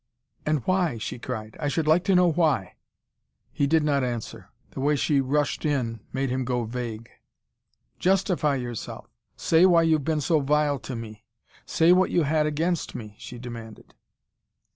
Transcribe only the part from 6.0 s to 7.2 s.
made him go vague.